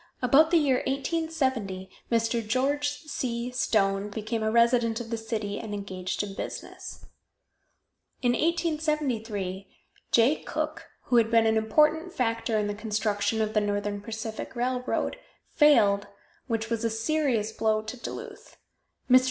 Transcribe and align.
About 0.19 0.49
the 0.49 0.57
year 0.57 0.77
1870 0.87 1.87
Mr. 2.11 2.41
George 2.47 2.87
C. 3.05 3.51
Stone 3.51 4.09
became 4.09 4.41
a 4.41 4.49
resident 4.49 4.99
of 4.99 5.11
the 5.11 5.15
city, 5.17 5.59
and 5.59 5.75
engaged 5.75 6.23
in 6.23 6.33
business. 6.33 7.05
In 8.23 8.31
1873 8.31 9.67
Jay 10.11 10.35
Cooke, 10.37 10.87
who 11.03 11.17
had 11.17 11.29
been 11.29 11.45
an 11.45 11.55
important 11.55 12.11
factor 12.13 12.57
in 12.57 12.65
the 12.65 12.73
construction 12.73 13.41
of 13.43 13.53
the 13.53 13.61
Northern 13.61 14.01
Pacific 14.01 14.55
Railroad, 14.55 15.17
failed, 15.51 16.07
which 16.47 16.71
was 16.71 16.83
a 16.83 16.89
serious 16.89 17.51
blow 17.51 17.83
to 17.83 17.95
Duluth. 17.95 18.57
Mr. 19.07 19.19